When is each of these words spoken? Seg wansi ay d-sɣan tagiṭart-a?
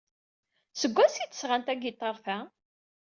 Seg 0.81 0.91
wansi 0.95 1.19
ay 1.21 1.27
d-sɣan 1.29 1.61
tagiṭart-a? 1.63 2.37